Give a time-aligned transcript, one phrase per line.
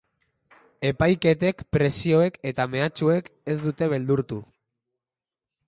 [0.89, 4.41] Epaiketek, presioek eta mehatxuek ez dute beldurtu.